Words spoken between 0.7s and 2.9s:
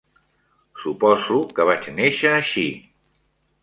Suposo que vaig néixer així.